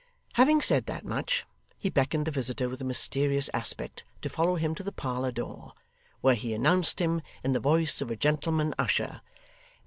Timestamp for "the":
2.25-2.31, 4.81-4.91, 7.53-7.59